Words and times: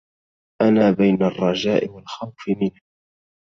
أنا 0.61 0.91
بين 0.91 1.15
الرجاء 1.23 1.89
والخوف 1.91 2.43
منه 2.61 2.79